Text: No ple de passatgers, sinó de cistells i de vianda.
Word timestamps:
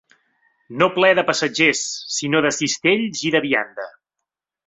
No 0.81 0.85
ple 0.95 1.09
de 1.19 1.23
passatgers, 1.27 1.83
sinó 2.15 2.41
de 2.47 2.53
cistells 2.59 3.23
i 3.31 3.35
de 3.39 3.43
vianda. 3.47 3.89